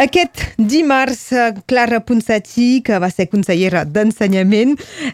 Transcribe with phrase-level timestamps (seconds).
[0.00, 4.70] Aquest dimarts, eh, Clara Ponsatí, que va ser consellera d'Ensenyament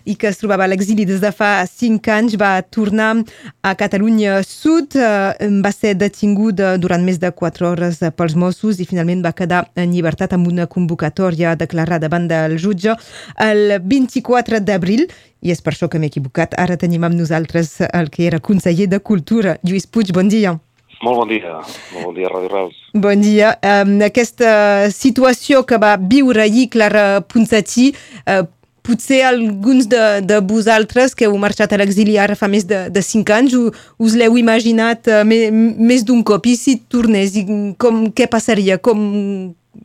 [0.07, 3.25] i que es trobava a l'exili des de fa cinc anys, va tornar
[3.67, 8.87] a Catalunya Sud, eh, va ser detinguda durant més de quatre hores pels Mossos i
[8.87, 12.95] finalment va quedar en llibertat amb una convocatòria declarada davant del jutge
[13.43, 15.09] el 24 d'abril
[15.43, 16.55] i és per això que m'he equivocat.
[16.55, 20.15] Ara tenim amb nosaltres el que era conseller de Cultura, Lluís Puig.
[20.15, 20.61] Bon dia.
[21.05, 21.59] Molt bon dia,
[21.93, 22.77] molt bon dia, Ràdio Reus.
[22.97, 23.53] Bon dia.
[23.61, 27.91] Um, aquesta situació que va viure ahir Clara Ponsatí,
[28.25, 28.47] uh,
[28.87, 33.03] potser alguns de, de vosaltres que heu marxat a l'exili ara fa més de, de
[33.05, 33.67] cinc anys u,
[34.01, 36.49] us l'heu imaginat uh, me, més d'un cop.
[36.49, 37.45] I si tornés, i
[37.77, 38.79] com, què passaria?
[38.81, 39.03] Com,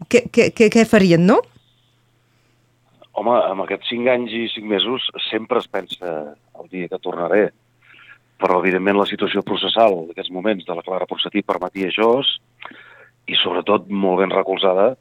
[0.08, 1.42] què, què, què farien, no?
[3.20, 6.14] Home, amb aquests cinc anys i cinc mesos sempre es pensa
[6.62, 7.50] el dia que tornaré
[8.42, 12.12] però evidentment la situació processal d'aquests moments de la Clara Ponsatí permetia això
[13.30, 14.94] i sobretot molt ben recolzada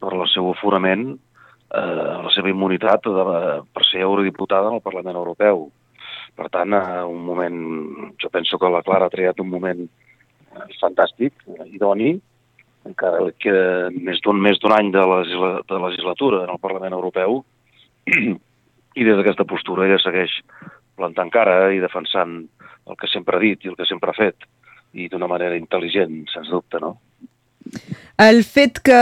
[0.00, 3.26] per el seu aforament, eh, la seva immunitat de,
[3.70, 5.68] per ser eurodiputada en el Parlament Europeu.
[6.36, 7.60] Per tant, eh, un moment,
[8.20, 11.36] jo penso que la Clara ha triat un moment eh, fantàstic,
[11.68, 12.14] idoni,
[12.88, 13.54] encara que
[13.92, 17.42] més d'un més d'un any de, legisla, de legislatura en el Parlament Europeu,
[19.00, 20.40] i des d'aquesta postura ella segueix
[20.98, 22.40] plantant cara i defensant
[22.90, 24.48] el que sempre ha dit i el que sempre ha fet,
[24.92, 26.96] i d'una manera intel·ligent, sens dubte, no?
[28.20, 28.96] El fet que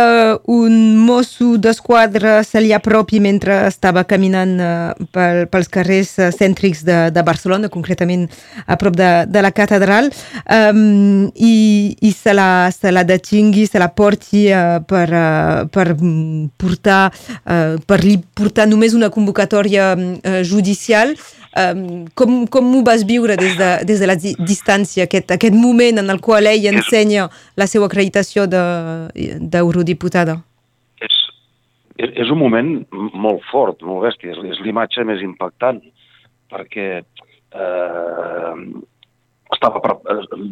[0.46, 6.84] un mosso d'esquadra se li apropi mentre estava caminant uh, pel, pels carrers uh, cèntrics
[6.86, 8.28] de, de Barcelona, concretament
[8.66, 10.12] a prop de, de la catedral,
[10.44, 11.56] um, i,
[11.98, 15.88] i se, la, se la detingui, se la porti uh, per, uh, per
[16.62, 17.00] portar,
[17.42, 21.16] uh, per li portar només una convocatòria uh, judicial,
[21.56, 25.56] Um, com, com ho vas viure des de, des de la di distància, aquest, aquest
[25.56, 30.34] moment en el qual ell ensenya la seva acreditació d'eurodiputada?
[30.36, 30.42] De,
[31.98, 35.80] és, és un moment molt fort, molt bèstia, és, és l'imatge més impactant,
[36.52, 38.54] perquè eh,
[39.56, 39.96] estava,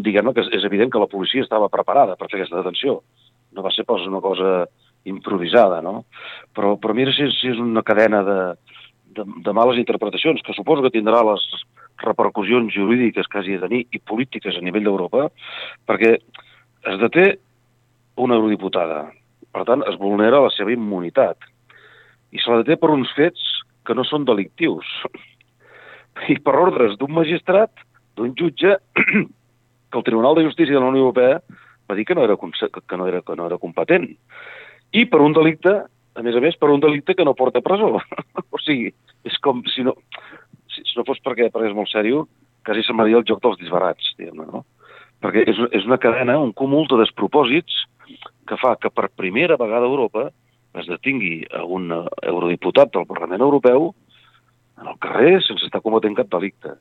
[0.02, 3.00] diguem que és evident que la policia estava preparada per fer aquesta detenció.
[3.54, 4.66] No va ser pas una cosa
[5.06, 6.04] improvisada, no?
[6.56, 8.38] Però, però mira si, si és una cadena de,
[9.16, 11.44] de, de males interpretacions, que suposo que tindrà les
[12.02, 15.30] repercussions jurídiques que hagi de tenir i polítiques a nivell d'Europa,
[15.88, 17.26] perquè es deté
[18.20, 19.06] una eurodiputada.
[19.52, 21.40] Per tant, es vulnera la seva immunitat.
[22.32, 23.42] I se la deté per uns fets
[23.86, 24.88] que no són delictius.
[26.32, 27.72] I per ordres d'un magistrat,
[28.16, 28.76] d'un jutge,
[29.90, 31.40] que el Tribunal de Justícia de la Unió Europea
[31.88, 34.08] va dir que no era, que no era, que no era competent.
[34.92, 35.76] I per un delicte
[36.16, 38.00] a més a més, per un delicte que no porta presó.
[38.54, 38.92] o sigui,
[39.28, 39.96] és com si no...
[40.72, 42.26] Si, si no fos perquè, perquè és molt sèrio,
[42.66, 44.64] quasi se'n va dir el joc dels disbarats, diguem-ne, no?
[45.24, 47.84] Perquè és, és una cadena, un cúmul de despropòsits
[48.48, 50.26] que fa que per primera vegada a Europa
[50.76, 53.88] es detingui a un eurodiputat del Parlament Europeu
[54.82, 56.74] en el carrer sense estar cometent cap delicte.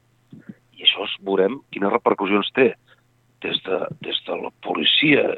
[0.75, 2.73] I això es veurem quines repercussions té
[3.45, 5.37] des de, des de la policia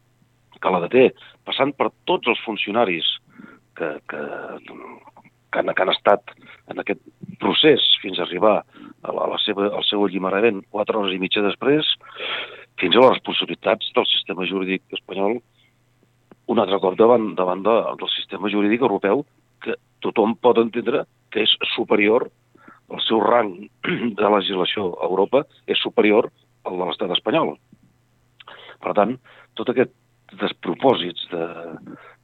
[0.62, 1.10] que la deté,
[1.44, 3.06] passant per tots els funcionaris
[3.78, 4.22] que, que,
[4.68, 6.34] que, han, que han estat
[6.72, 7.02] en aquest
[7.42, 11.22] procés fins a arribar a la, a la seva, al seu alliberament quatre hores i
[11.22, 11.88] mitja després,
[12.78, 15.38] fins a les responsabilitats del sistema jurídic espanyol
[16.48, 19.24] un altre cop davant, davant de, del sistema jurídic europeu
[19.64, 22.28] que tothom pot entendre que és superior,
[22.88, 23.52] el seu rang
[24.18, 26.30] de legislació a Europa és superior
[26.68, 27.56] al de l'estat espanyol.
[28.80, 29.16] Per tant,
[29.60, 29.92] tot aquest
[30.40, 31.44] despropòsits de,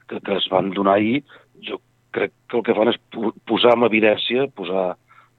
[0.09, 1.21] que, que es van donar ahir,
[1.69, 1.81] jo
[2.15, 3.01] crec que el que fan és
[3.49, 4.95] posar en evidència, posar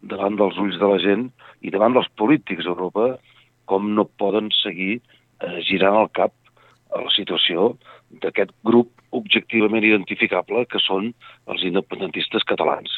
[0.05, 1.29] davant dels ulls de la gent
[1.65, 3.15] i davant dels polítics d'Europa
[3.69, 6.33] com no poden seguir eh, girant el cap
[6.93, 7.73] a la situació
[8.21, 11.11] d'aquest grup objectivament identificable que són
[11.51, 12.91] els independentistes catalans.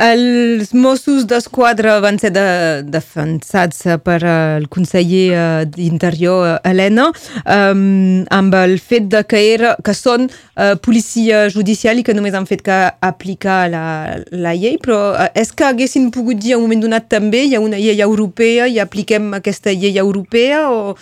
[0.00, 2.44] Els Mossos d'Esquadra van ser de,
[2.86, 7.08] defensats per el conseller eh, d'Interior, eh, Helena,
[7.42, 12.36] um, amb el fet de que, era, que són uh, policia judicial i que només
[12.38, 12.78] han fet que
[13.10, 13.84] aplicar la,
[14.30, 17.64] la llei, però uh, és que haguessin pogut dir un moment donat també hi ha
[17.64, 20.94] una llei europea i apliquem aquesta llei europea o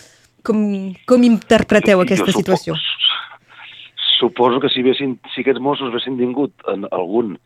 [0.49, 0.65] com,
[1.07, 2.75] com interpreteu aquesta situació?
[2.81, 7.37] Suposo, suposo que si, vessin, si aquests Mossos haguessin tingut en algun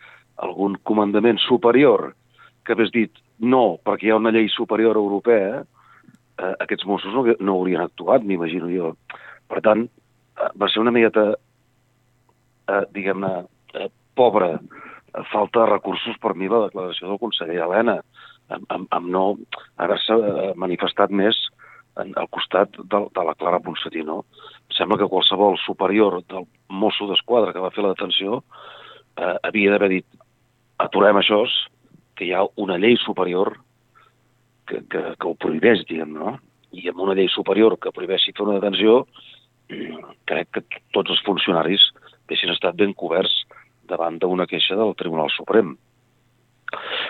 [0.42, 2.12] algun comandament superior
[2.66, 7.24] que hagués dit no, perquè hi ha una llei superior europea, eh, aquests Mossos no,
[7.40, 8.92] no haurien actuat, m'imagino jo.
[9.50, 9.86] Per tant,
[10.38, 11.32] eh, va ser una miqueta,
[12.70, 13.32] eh, diguem-ne,
[13.74, 17.98] eh, pobra, eh, falta de recursos per mi la declaració del conseller Helena,
[18.52, 19.24] amb, amb, amb no
[19.82, 21.38] haver-se eh, manifestat més
[22.00, 24.22] en, al costat de, de la Clara Ponsatí, no?
[24.72, 28.42] Sembla que qualsevol superior del mosso d'esquadra que va fer la detenció
[29.18, 30.21] eh, havia d'haver dit
[30.84, 31.42] aturem això,
[32.16, 33.54] que hi ha una llei superior
[34.68, 36.36] que, que, que ho prohibeix, diguem, no?
[36.72, 39.02] I amb una llei superior que prohibeixi fer una detenció,
[40.30, 41.90] crec que tots els funcionaris
[42.22, 43.42] haguessin estat ben coberts
[43.90, 45.74] davant d'una queixa del Tribunal Suprem.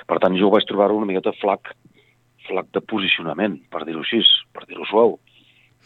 [0.09, 1.71] Per tant, jo ho vaig trobar una miqueta flac,
[2.49, 5.19] flac de posicionament, per dir-ho així, per dir-ho suau.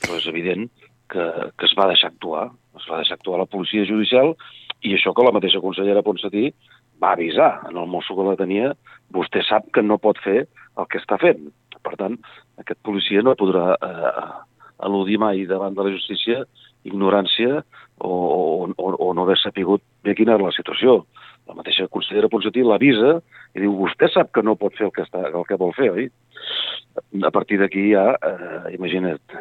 [0.00, 0.70] Però és evident
[1.12, 2.46] que, que es va deixar actuar,
[2.80, 4.32] es va deixar actuar la policia judicial
[4.86, 6.50] i això que la mateixa consellera Ponsatí
[7.02, 8.72] va avisar en el mosso que la tenia,
[9.14, 11.48] vostè sap que no pot fer el que està fent.
[11.82, 12.16] Per tant,
[12.60, 14.26] aquest policia no podrà eh,
[14.86, 16.44] al·ludir mai davant de la justícia
[16.86, 17.62] ignorància
[17.98, 21.02] o, o, o, o no haver sapigut bé quina era la situació.
[21.46, 23.18] La mateixa consellera Ponsatí l'avisa
[23.56, 25.90] i diu, vostè sap que no pot fer el que, està, el que vol fer,
[25.90, 26.10] oi?
[27.24, 29.36] A partir d'aquí ja, eh, imagina't,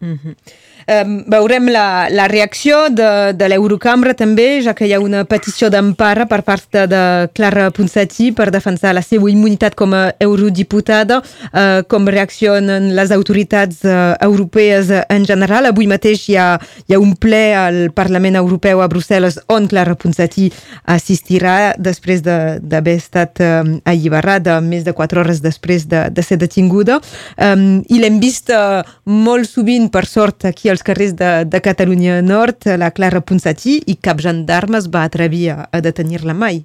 [0.00, 1.06] Mm -hmm.
[1.06, 5.68] um, veurem la, la reacció de, de l'Eurocambra també, ja que hi ha una petició
[5.68, 11.18] d'empara per part de, de Clara Ponsatí per defensar la seva immunitat com a eurodiputada,
[11.20, 15.66] uh, com reaccionen les autoritats uh, europees en general.
[15.66, 16.58] Avui mateix hi ha,
[16.88, 20.50] hi ha un ple al Parlament Europeu a Brussel·les on Clara Ponsatí
[20.84, 26.40] assistirà després d'haver de, estat uh, alliberada més de quatre hores després de, de ser
[26.40, 27.00] detinguda.
[27.36, 32.20] Um, I l'hem vist uh, molt sovint per sort aquí als carrers de, de Catalunya
[32.22, 36.62] Nord la Clara Ponsatí i cap gendarme es va atrevir a, a detenir-la mai.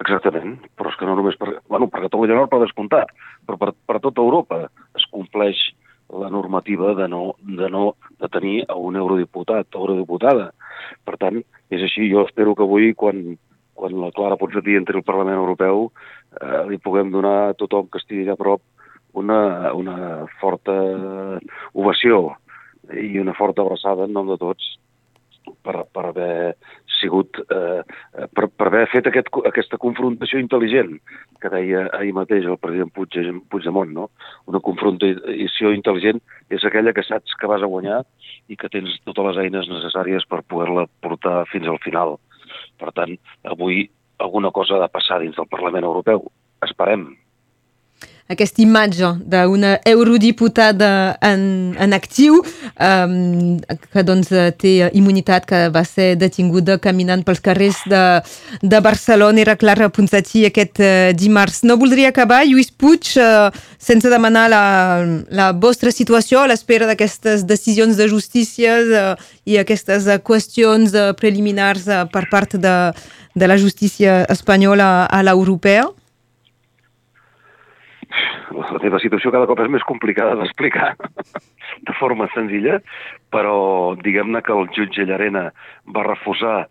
[0.00, 3.12] Exactament, però és que no només per, bueno, per Catalunya Nord per descomptat,
[3.44, 4.64] però per, per tota Europa
[4.96, 5.60] es compleix
[6.10, 10.50] la normativa de no, de no detenir a un eurodiputat o eurodiputada.
[11.06, 11.38] Per tant,
[11.70, 13.36] és així, jo espero que avui, quan,
[13.80, 15.88] quan la Clara Ponsatí entri al Parlament Europeu,
[16.40, 18.60] eh, li puguem donar a tothom que estigui a prop
[19.16, 20.76] una, una forta
[21.72, 22.36] ovació
[22.94, 24.76] i una forta abraçada en nom de tots
[25.64, 26.54] per, per haver
[27.00, 27.82] sigut, eh,
[28.36, 30.98] per, per haver fet aquest, aquesta confrontació intel·ligent
[31.40, 34.08] que deia ahir mateix el president Puigdemont, no?
[34.50, 36.20] Una confrontació intel·ligent
[36.52, 38.02] és aquella que saps que vas a guanyar
[38.52, 42.18] i que tens totes les eines necessàries per poder-la portar fins al final.
[42.80, 43.84] Per tant, avui
[44.20, 46.26] alguna cosa ha de passar dins del Parlament Europeu.
[46.64, 47.06] Esperem,
[48.30, 51.42] aquesta imatge d'una eurodiputada en,
[51.74, 53.58] en actiu um,
[53.90, 54.30] que doncs
[54.60, 58.04] té immunitat, que va ser detinguda caminant pels carrers de,
[58.62, 61.64] de Barcelona, era Clara Ponsatí aquest uh, dimarts.
[61.66, 63.50] No voldria acabar, Lluís Puig, uh,
[63.82, 64.64] sense demanar la,
[65.34, 71.10] la vostra situació a l'espera d'aquestes decisions de justícia uh, i aquestes uh, qüestions uh,
[71.18, 72.76] preliminars uh, per part de,
[73.34, 75.88] de la justícia espanyola a l'europea?
[78.56, 80.92] La meva situació cada cop és més complicada d'explicar
[81.88, 82.80] de forma senzilla,
[83.30, 85.48] però diguem-ne que el jutge Llarena
[85.94, 86.64] va refusar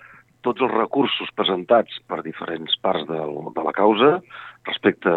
[0.45, 4.17] tots els recursos presentats per diferents parts del, de la causa
[4.67, 5.15] respecte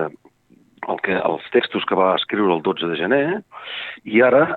[0.82, 3.25] al que, als textos que va escriure el 12 de gener
[4.05, 4.56] i ara,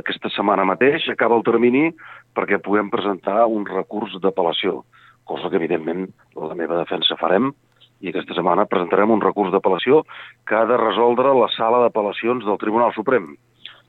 [0.00, 1.88] aquesta setmana mateix, acaba el termini
[2.36, 4.82] perquè puguem presentar un recurs d'apel·lació,
[5.24, 6.06] cosa que evidentment
[6.36, 7.54] la meva defensa farem
[8.00, 10.02] i aquesta setmana presentarem un recurs d'apel·lació
[10.48, 13.30] que ha de resoldre la sala d'apel·lacions del Tribunal Suprem,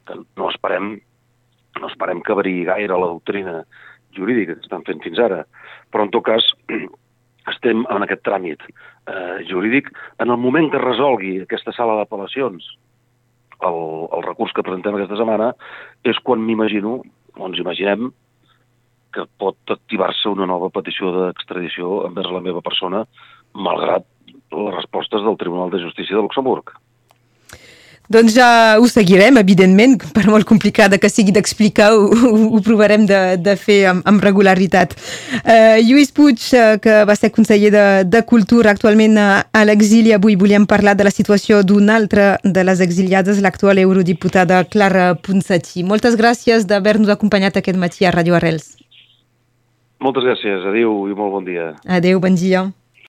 [0.07, 0.93] que no esperem,
[1.81, 3.59] no esperem que variï gaire la doctrina
[4.15, 5.43] jurídica que estan fent fins ara,
[5.91, 6.47] però en tot cas
[7.53, 9.91] estem en aquest tràmit eh, jurídic.
[10.23, 12.67] En el moment que resolgui aquesta sala d'apel·lacions
[13.67, 13.81] el,
[14.13, 15.51] el recurs que presentem aquesta setmana
[16.07, 16.99] és quan m'imagino,
[17.37, 18.11] o ens imaginem,
[19.13, 23.05] que pot activar-se una nova petició d'extradició envers la meva persona
[23.57, 24.05] malgrat
[24.53, 26.75] les respostes del Tribunal de Justícia de Luxemburg.
[28.07, 33.03] Doncs ja ho seguirem, evidentment, per molt complicada que sigui d'explicar, ho, ho, ho provarem
[33.09, 34.95] de, de fer amb, amb regularitat.
[35.41, 40.15] Uh, Lluís Puig, uh, que va ser conseller de, de Cultura actualment a, a l'exili,
[40.15, 45.83] avui volíem parlar de la situació d'una altra de les exiliades, l'actual eurodiputada Clara Ponsatí.
[45.83, 48.77] Moltes gràcies d'haver-nos acompanyat aquest matí a Radio Arrels.
[49.99, 51.73] Moltes gràcies, adeu i molt bon dia.
[51.83, 52.69] Adeu, bon dia.